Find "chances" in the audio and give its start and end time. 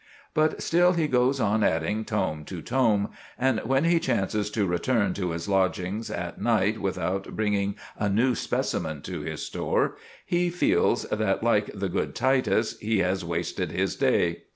3.99-4.49